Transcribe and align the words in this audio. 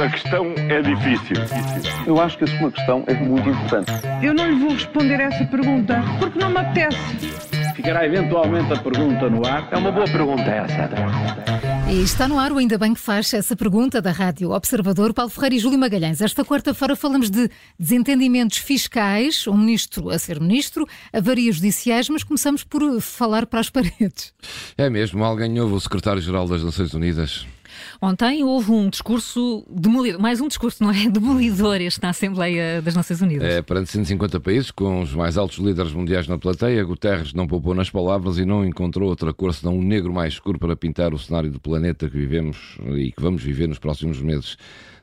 A 0.00 0.08
questão 0.08 0.54
é 0.56 0.80
difícil. 0.80 1.36
Eu 2.06 2.18
acho 2.18 2.38
que 2.38 2.44
a 2.44 2.58
sua 2.58 2.72
questão 2.72 3.04
é 3.06 3.12
muito 3.12 3.50
importante. 3.50 3.92
Eu 4.22 4.32
não 4.32 4.48
lhe 4.48 4.58
vou 4.58 4.70
responder 4.70 5.20
essa 5.20 5.44
pergunta 5.44 6.02
porque 6.18 6.38
não 6.38 6.48
me 6.48 6.56
apetece. 6.56 6.96
Ficará 7.76 8.06
eventualmente 8.06 8.72
a 8.72 8.78
pergunta 8.78 9.28
no 9.28 9.46
ar. 9.46 9.68
É 9.70 9.76
uma 9.76 9.92
boa 9.92 10.06
pergunta 10.06 10.42
essa. 10.42 10.88
E 11.90 12.02
está 12.02 12.26
no 12.26 12.38
ar 12.38 12.50
o 12.50 12.56
Ainda 12.56 12.78
Bem 12.78 12.94
que 12.94 13.00
faz 13.00 13.34
essa 13.34 13.54
pergunta 13.54 14.00
da 14.00 14.10
Rádio 14.10 14.52
Observador, 14.52 15.12
Paulo 15.12 15.30
Ferreira 15.30 15.56
e 15.56 15.58
Júlio 15.58 15.78
Magalhães. 15.78 16.22
Esta 16.22 16.46
quarta-feira 16.46 16.96
falamos 16.96 17.28
de 17.28 17.50
desentendimentos 17.78 18.56
fiscais, 18.56 19.46
um 19.46 19.56
ministro 19.58 20.08
a 20.08 20.18
ser 20.18 20.40
ministro, 20.40 20.86
avarias 21.12 21.56
judiciais, 21.56 22.08
mas 22.08 22.24
começamos 22.24 22.64
por 22.64 23.02
falar 23.02 23.44
para 23.44 23.60
as 23.60 23.68
paredes. 23.70 24.32
É 24.78 24.88
mesmo, 24.88 25.22
alguém 25.22 25.60
ouve 25.60 25.74
o 25.74 25.80
secretário-geral 25.80 26.48
das 26.48 26.64
Nações 26.64 26.94
Unidas 26.94 27.46
Ontem 28.00 28.44
houve 28.44 28.70
um 28.70 28.88
discurso 28.88 29.64
demolidor, 29.70 30.20
mais 30.20 30.40
um 30.40 30.48
discurso, 30.48 30.82
não 30.82 30.90
é? 30.90 31.08
Demolidor 31.10 31.80
este 31.80 32.02
na 32.02 32.10
Assembleia 32.10 32.80
das 32.82 32.94
Nações 32.94 33.20
Unidas. 33.20 33.48
É, 33.48 33.62
perante 33.62 33.90
150 33.90 34.40
países, 34.40 34.70
com 34.70 35.02
os 35.02 35.14
mais 35.14 35.36
altos 35.36 35.58
líderes 35.58 35.92
mundiais 35.92 36.26
na 36.26 36.38
plateia, 36.38 36.84
Guterres 36.84 37.32
não 37.32 37.46
poupou 37.46 37.74
nas 37.74 37.90
palavras 37.90 38.38
e 38.38 38.44
não 38.44 38.64
encontrou 38.64 39.08
outra 39.08 39.32
cor 39.32 39.54
senão 39.54 39.76
um 39.76 39.82
negro 39.82 40.12
mais 40.12 40.34
escuro 40.34 40.58
para 40.58 40.76
pintar 40.76 41.12
o 41.12 41.18
cenário 41.18 41.50
do 41.50 41.60
planeta 41.60 42.08
que 42.08 42.16
vivemos 42.16 42.78
e 42.96 43.12
que 43.12 43.22
vamos 43.22 43.42
viver 43.42 43.68
nos 43.68 43.78
próximos 43.78 44.20
meses. 44.20 44.56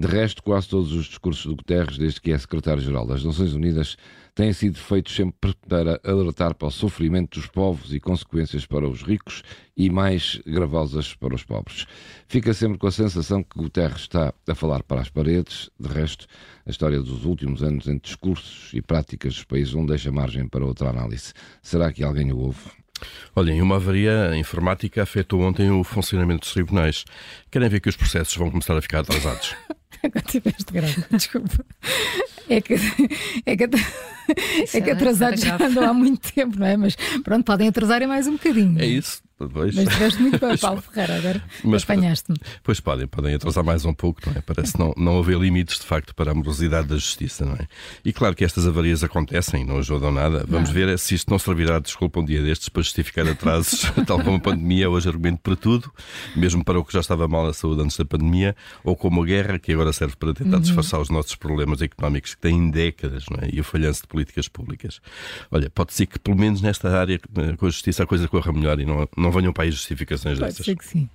De 0.00 0.06
resto, 0.06 0.42
quase 0.42 0.66
todos 0.66 0.94
os 0.94 1.04
discursos 1.04 1.44
do 1.44 1.54
Guterres, 1.54 1.98
desde 1.98 2.22
que 2.22 2.32
é 2.32 2.38
secretário-geral 2.38 3.06
das 3.06 3.22
Nações 3.22 3.52
Unidas, 3.52 3.98
têm 4.34 4.50
sido 4.50 4.78
feitos 4.78 5.14
sempre 5.14 5.54
para 5.68 6.00
alertar 6.02 6.54
para 6.54 6.68
o 6.68 6.70
sofrimento 6.70 7.38
dos 7.38 7.46
povos 7.46 7.92
e 7.92 8.00
consequências 8.00 8.64
para 8.64 8.88
os 8.88 9.02
ricos 9.02 9.42
e 9.76 9.90
mais 9.90 10.40
gravosas 10.46 11.14
para 11.14 11.34
os 11.34 11.44
pobres. 11.44 11.84
Fica 12.26 12.54
sempre 12.54 12.78
com 12.78 12.86
a 12.86 12.90
sensação 12.90 13.42
que 13.42 13.58
Guterres 13.58 14.00
está 14.00 14.32
a 14.48 14.54
falar 14.54 14.82
para 14.84 15.02
as 15.02 15.10
paredes, 15.10 15.68
de 15.78 15.88
resto, 15.90 16.26
a 16.64 16.70
história 16.70 16.98
dos 16.98 17.26
últimos 17.26 17.62
anos 17.62 17.86
em 17.86 17.98
discursos 17.98 18.70
e 18.72 18.80
práticas 18.80 19.34
dos 19.34 19.44
países 19.44 19.74
não 19.74 19.84
deixa 19.84 20.10
margem 20.10 20.48
para 20.48 20.64
outra 20.64 20.88
análise. 20.88 21.34
Será 21.60 21.92
que 21.92 22.02
alguém 22.02 22.32
o 22.32 22.38
ouve? 22.38 22.70
Olhem, 23.36 23.60
uma 23.60 23.76
avaria 23.76 24.34
informática 24.34 25.02
afetou 25.02 25.42
ontem 25.42 25.70
o 25.70 25.84
funcionamento 25.84 26.40
dos 26.40 26.54
tribunais. 26.54 27.04
Querem 27.50 27.68
ver 27.68 27.80
que 27.80 27.90
os 27.90 27.96
processos 27.96 28.34
vão 28.34 28.50
começar 28.50 28.74
a 28.78 28.80
ficar 28.80 29.00
atrasados? 29.00 29.54
Agora 30.04 30.24
tiveste 30.26 30.72
grave, 30.72 31.04
desculpa. 31.12 31.64
É 32.48 32.60
que, 32.60 32.74
é 33.46 33.56
que, 33.56 33.64
é 34.74 34.80
que 34.80 34.90
atrasados 34.90 35.40
já 35.40 35.56
andam 35.62 35.84
há 35.88 35.94
muito 35.94 36.32
tempo, 36.32 36.58
não 36.58 36.66
é? 36.66 36.76
Mas 36.76 36.96
pronto, 37.22 37.44
podem 37.44 37.68
atrasar 37.68 38.06
mais 38.08 38.26
um 38.26 38.32
bocadinho. 38.32 38.80
É 38.80 38.86
isso. 38.86 39.22
Pois. 39.48 39.74
Mas 39.74 39.86
estiveste 39.86 40.20
muito 40.20 40.38
bem, 40.38 40.56
Paulo 40.58 40.82
Ferreira, 40.82 41.16
agora 41.16 41.42
mas, 41.64 41.82
apanhaste-me. 41.82 42.38
Pois 42.62 42.78
podem, 42.78 43.06
podem 43.06 43.34
atrasar 43.34 43.64
mais 43.64 43.84
um 43.86 43.94
pouco, 43.94 44.20
não 44.26 44.34
é? 44.36 44.40
Parece 44.42 44.78
não, 44.78 44.92
não 44.96 45.18
haver 45.18 45.38
limites, 45.38 45.78
de 45.78 45.86
facto, 45.86 46.14
para 46.14 46.32
a 46.32 46.34
morosidade 46.34 46.88
da 46.88 46.96
justiça, 46.96 47.46
não 47.46 47.54
é? 47.54 47.66
E 48.04 48.12
claro 48.12 48.34
que 48.34 48.44
estas 48.44 48.66
avarias 48.66 49.02
acontecem, 49.02 49.64
não 49.64 49.78
ajudam 49.78 50.12
nada. 50.12 50.44
Vamos 50.46 50.68
não. 50.68 50.74
ver 50.74 50.98
se 50.98 51.14
isto 51.14 51.30
não 51.30 51.38
servirá 51.38 51.78
de 51.78 51.84
desculpa 51.84 52.20
um 52.20 52.24
dia 52.24 52.42
destes 52.42 52.68
para 52.68 52.82
justificar 52.82 53.26
atrasos, 53.26 53.90
tal 54.06 54.22
como 54.22 54.36
a 54.36 54.40
pandemia 54.40 54.84
é 54.84 54.88
hoje 54.88 55.08
argumento 55.08 55.40
para 55.40 55.56
tudo, 55.56 55.90
mesmo 56.36 56.62
para 56.62 56.78
o 56.78 56.84
que 56.84 56.92
já 56.92 57.00
estava 57.00 57.26
mal 57.26 57.46
na 57.46 57.54
saúde 57.54 57.80
antes 57.80 57.96
da 57.96 58.04
pandemia, 58.04 58.54
ou 58.84 58.94
como 58.94 59.22
a 59.22 59.24
guerra, 59.24 59.58
que 59.58 59.72
agora 59.72 59.92
serve 59.92 60.16
para 60.16 60.34
tentar 60.34 60.56
uhum. 60.56 60.62
disfarçar 60.62 61.00
os 61.00 61.08
nossos 61.08 61.34
problemas 61.34 61.80
económicos 61.80 62.34
que 62.34 62.40
têm 62.40 62.70
décadas, 62.70 63.24
não 63.30 63.38
é? 63.42 63.50
E 63.52 63.60
o 63.60 63.64
falhanço 63.64 64.02
de 64.02 64.08
políticas 64.08 64.48
públicas. 64.48 65.00
Olha, 65.50 65.70
pode 65.70 65.94
ser 65.94 66.06
que 66.06 66.18
pelo 66.18 66.36
menos 66.36 66.60
nesta 66.60 66.90
área, 66.90 67.18
com 67.56 67.66
a 67.66 67.70
justiça, 67.70 68.02
a 68.02 68.06
coisa 68.06 68.28
corra 68.28 68.52
melhor 68.52 68.78
e 68.78 68.84
não, 68.84 69.08
não 69.16 69.29
venham 69.30 69.52
para 69.52 69.64
aí 69.64 69.70
justificações 69.70 70.38
Pode 70.38 70.50
dessas. 70.52 70.66
Ser 70.66 70.76
que 70.76 70.84
sim. 70.84 71.08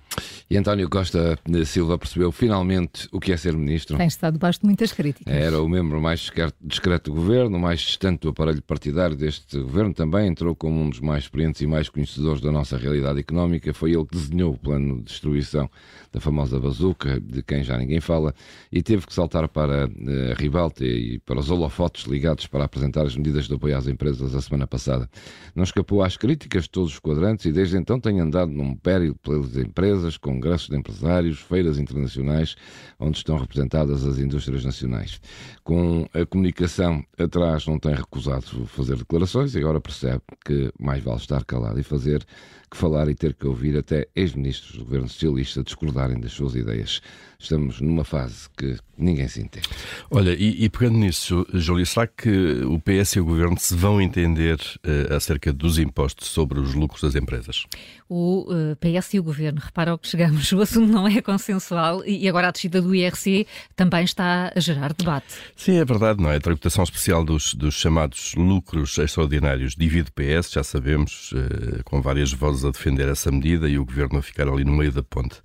E 0.48 0.56
António 0.56 0.88
Costa 0.88 1.38
Silva 1.64 1.98
percebeu 1.98 2.30
finalmente 2.32 3.08
o 3.12 3.20
que 3.20 3.32
é 3.32 3.36
ser 3.36 3.54
ministro. 3.56 3.96
Tem 3.96 4.06
estado 4.06 4.34
debaixo 4.34 4.60
de 4.60 4.66
muitas 4.66 4.92
críticas. 4.92 5.32
Era 5.32 5.60
o 5.60 5.68
membro 5.68 6.00
mais 6.00 6.30
discreto 6.60 7.10
do 7.10 7.16
governo, 7.16 7.58
mais 7.58 7.80
distante 7.80 8.20
do 8.20 8.28
aparelho 8.28 8.62
partidário 8.62 9.16
deste 9.16 9.58
governo. 9.58 9.92
Também 9.92 10.28
entrou 10.28 10.54
como 10.54 10.80
um 10.80 10.88
dos 10.88 11.00
mais 11.00 11.24
experientes 11.24 11.60
e 11.60 11.66
mais 11.66 11.88
conhecedores 11.88 12.40
da 12.40 12.52
nossa 12.52 12.76
realidade 12.76 13.18
económica. 13.18 13.74
Foi 13.74 13.92
ele 13.92 14.04
que 14.04 14.16
desenhou 14.16 14.54
o 14.54 14.58
plano 14.58 14.98
de 14.98 15.04
destruição 15.04 15.68
da 16.12 16.20
famosa 16.20 16.58
bazuca, 16.58 17.20
de 17.20 17.42
quem 17.42 17.62
já 17.62 17.76
ninguém 17.76 18.00
fala, 18.00 18.34
e 18.72 18.82
teve 18.82 19.06
que 19.06 19.12
saltar 19.12 19.48
para 19.48 19.84
a 19.84 20.34
ribalta 20.38 20.84
e 20.84 21.18
para 21.18 21.38
os 21.38 21.50
holofotes 21.50 22.04
ligados 22.04 22.46
para 22.46 22.64
apresentar 22.64 23.04
as 23.04 23.16
medidas 23.16 23.46
de 23.46 23.54
apoio 23.54 23.76
às 23.76 23.86
empresas 23.86 24.34
a 24.34 24.40
semana 24.40 24.66
passada. 24.66 25.10
Não 25.54 25.64
escapou 25.64 26.02
às 26.02 26.16
críticas 26.16 26.64
de 26.64 26.70
todos 26.70 26.92
os 26.92 26.98
quadrantes 26.98 27.46
e 27.46 27.52
desde 27.52 27.76
então 27.76 28.00
tem 28.06 28.20
andado 28.20 28.52
num 28.52 28.76
péril 28.76 29.16
pelas 29.16 29.56
empresas, 29.56 30.16
congressos 30.16 30.68
de 30.68 30.76
empresários, 30.76 31.40
feiras 31.40 31.76
internacionais, 31.76 32.54
onde 33.00 33.18
estão 33.18 33.36
representadas 33.36 34.06
as 34.06 34.18
indústrias 34.18 34.64
nacionais. 34.64 35.20
Com 35.64 36.06
a 36.14 36.24
comunicação 36.24 37.04
atrás, 37.18 37.66
não 37.66 37.80
tem 37.80 37.94
recusado 37.94 38.64
fazer 38.66 38.96
declarações 38.96 39.56
e 39.56 39.58
agora 39.58 39.80
percebe 39.80 40.22
que 40.44 40.70
mais 40.78 41.02
vale 41.02 41.18
estar 41.18 41.44
calado 41.44 41.80
e 41.80 41.82
fazer 41.82 42.24
que 42.70 42.76
falar 42.76 43.08
e 43.08 43.14
ter 43.14 43.34
que 43.34 43.46
ouvir 43.46 43.76
até 43.76 44.08
ex-ministros 44.14 44.76
do 44.76 44.84
governo 44.84 45.08
socialista 45.08 45.62
discordarem 45.62 46.20
das 46.20 46.32
suas 46.32 46.54
ideias. 46.54 47.00
Estamos 47.38 47.80
numa 47.80 48.04
fase 48.04 48.48
que 48.56 48.76
ninguém 48.96 49.28
se 49.28 49.40
entende. 49.40 49.68
Olha, 50.10 50.34
e, 50.34 50.64
e 50.64 50.68
pegando 50.68 50.98
nisso, 50.98 51.46
Júlio, 51.52 51.86
será 51.86 52.06
que 52.06 52.30
o 52.64 52.80
PS 52.80 53.16
e 53.16 53.20
o 53.20 53.24
governo 53.24 53.56
se 53.58 53.74
vão 53.74 54.00
entender 54.00 54.58
uh, 54.58 55.14
acerca 55.14 55.52
dos 55.52 55.78
impostos 55.78 56.28
sobre 56.28 56.58
os 56.58 56.74
lucros 56.74 57.02
das 57.02 57.14
empresas? 57.14 57.66
O 58.08 58.46
uh, 58.48 58.76
eh, 58.80 59.00
PS 59.00 59.14
e 59.14 59.18
o 59.18 59.22
governo, 59.22 59.60
repara 59.62 59.90
ao 59.90 59.98
que 59.98 60.08
chegamos, 60.08 60.50
o 60.52 60.60
assunto 60.60 60.90
não 60.90 61.06
é 61.06 61.20
consensual 61.20 62.04
e 62.04 62.28
agora 62.28 62.48
a 62.48 62.50
descida 62.50 62.80
do 62.80 62.94
IRC 62.94 63.46
também 63.74 64.04
está 64.04 64.52
a 64.54 64.60
gerar 64.60 64.92
debate. 64.92 65.34
Sim, 65.56 65.78
é 65.78 65.84
verdade, 65.84 66.22
não 66.22 66.30
é? 66.30 66.36
A 66.36 66.40
tributação 66.40 66.84
especial 66.84 67.24
dos, 67.24 67.54
dos 67.54 67.74
chamados 67.74 68.34
lucros 68.34 68.96
extraordinários 68.98 69.74
divide 69.74 70.10
PS, 70.12 70.52
já 70.52 70.62
sabemos, 70.62 71.32
uh, 71.32 71.82
com 71.84 72.00
várias 72.00 72.32
vozes 72.32 72.64
a 72.64 72.70
defender 72.70 73.08
essa 73.08 73.30
medida 73.30 73.68
e 73.68 73.78
o 73.78 73.84
governo 73.84 74.18
a 74.18 74.22
ficar 74.22 74.48
ali 74.48 74.64
no 74.64 74.72
meio 74.72 74.92
da 74.92 75.02
ponte. 75.02 75.36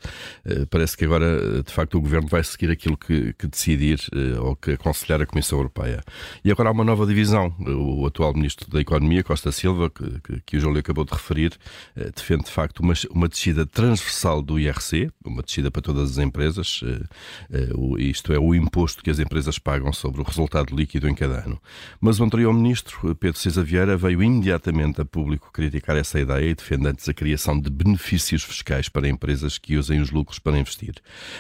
parece 0.70 0.96
que 0.98 1.06
agora, 1.06 1.62
de 1.64 1.72
facto, 1.72 1.98
o 1.98 2.02
governo 2.02 2.28
vai 2.28 2.44
seguir 2.44 2.72
aquilo 2.72 2.98
que, 2.98 3.34
que 3.34 3.48
decidir 3.48 4.00
uh, 4.14 4.44
ou 4.44 4.56
que 4.56 4.72
aconselhar 4.72 5.22
a 5.22 5.26
Comissão 5.26 5.60
Europeia. 5.60 6.02
E 6.44 6.52
agora 6.52 6.70
há 6.70 6.72
uma 6.72 6.84
nova 6.84 7.06
divisão. 7.06 7.54
O 7.60 8.06
atual 8.06 8.34
Ministro 8.34 8.70
da 8.70 8.80
Economia, 8.80 9.24
Costa 9.24 9.52
Silva, 9.52 9.90
que, 9.90 10.22
que, 10.22 10.42
que 10.46 10.58
o 10.58 10.60
Júlio 10.60 10.80
acabou 10.80 11.06
de 11.06 11.12
referir, 11.12 11.54
uh, 11.98 12.12
defende 12.16 12.41
de 12.42 12.52
facto 12.52 12.80
uma, 12.80 12.94
uma 13.12 13.28
descida 13.28 13.66
transversal 13.66 14.42
do 14.42 14.60
IRC, 14.60 15.12
uma 15.24 15.42
descida 15.42 15.72
para 15.72 15.82
todas 15.82 16.12
as 16.12 16.18
empresas, 16.18 16.82
uh, 16.82 17.98
isto 17.98 18.34
é, 18.34 18.40
o 18.40 18.54
imposto 18.54 19.04
que 19.04 19.10
as 19.10 19.20
empresas 19.20 19.58
pagam 19.60 19.92
sobre 19.94 20.22
o 20.22 20.24
resultado 20.24 20.76
líquido 20.76 21.08
em 21.08 21.16
cada 21.16 21.44
ano. 21.44 21.62
Mas 22.00 22.20
o 22.20 22.24
anterior 22.24 22.54
Ministro, 22.54 23.16
Pedro 23.16 23.40
César 23.40 23.64
Vieira, 23.64 23.98
veio 23.98 24.22
imediatamente 24.24 25.02
a 25.02 25.06
público 25.06 25.52
criticar 25.52 25.96
essa 25.98 26.20
ideia 26.20 26.50
e 26.50 26.56
defende 26.56 26.88
antes 26.88 27.08
a 27.08 27.14
criação 27.14 27.60
de 27.60 27.70
benefícios 27.70 28.44
fiscais 28.44 28.90
para 28.90 29.08
empresas 29.08 29.58
que 29.58 29.78
usem 29.78 30.00
os 30.02 30.12
lucros 30.12 30.40
para 30.40 30.58
investir. 30.58 30.96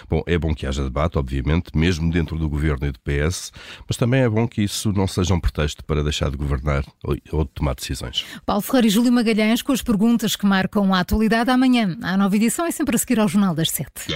Bom, 0.09 0.23
é 0.25 0.37
bom 0.37 0.53
que 0.53 0.65
haja 0.65 0.83
debate, 0.83 1.17
obviamente, 1.17 1.75
mesmo 1.75 2.11
dentro 2.11 2.37
do 2.37 2.49
governo 2.49 2.87
e 2.87 2.91
do 2.91 2.99
PS, 2.99 3.51
mas 3.87 3.97
também 3.97 4.21
é 4.21 4.29
bom 4.29 4.47
que 4.47 4.61
isso 4.61 4.91
não 4.91 5.07
seja 5.07 5.33
um 5.33 5.39
pretexto 5.39 5.83
para 5.85 6.03
deixar 6.03 6.29
de 6.29 6.37
governar 6.37 6.83
ou 7.03 7.43
de 7.43 7.51
tomar 7.51 7.75
decisões. 7.75 8.25
Paulo 8.45 8.61
Ferreira 8.61 8.87
e 8.87 8.89
Júlio 8.89 9.11
Magalhães 9.11 9.61
com 9.61 9.71
as 9.71 9.81
perguntas 9.81 10.35
que 10.35 10.45
marcam 10.45 10.80
a 10.93 10.99
atualidade 10.99 11.49
amanhã. 11.49 11.95
A 12.01 12.17
nova 12.17 12.35
edição 12.35 12.65
é 12.65 12.71
sempre 12.71 12.95
a 12.95 12.99
seguir 12.99 13.19
ao 13.19 13.27
Jornal 13.27 13.53
das 13.53 13.69
Sete. 13.69 14.13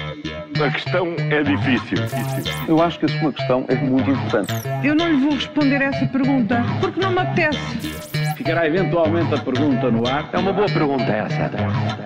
A 0.62 0.72
questão 0.72 1.16
é 1.18 1.44
difícil. 1.44 1.98
Eu 2.68 2.82
acho 2.82 3.00
que 3.00 3.06
a 3.06 3.20
sua 3.20 3.32
questão 3.34 3.66
é 3.68 3.76
muito 3.76 4.10
importante. 4.10 4.54
Eu 4.84 4.96
não 4.96 5.08
lhe 5.08 5.18
vou 5.18 5.34
responder 5.34 5.82
essa 5.82 6.06
pergunta 6.08 6.64
porque 6.82 7.00
não 7.00 7.12
me 7.12 7.20
apetece. 7.20 7.60
Ficará 8.36 8.68
eventualmente 8.68 9.34
a 9.34 9.38
pergunta 9.38 9.92
no 9.92 10.08
ar. 10.08 10.30
É 10.34 10.38
uma 10.38 10.54
boa 10.54 10.68
pergunta 10.68 11.04
essa. 11.04 12.05